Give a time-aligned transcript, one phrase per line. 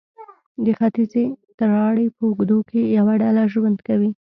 [0.63, 1.23] د ختیځې
[1.57, 4.11] تراړې په اوږدو کې یوه ډله ژوند کوي.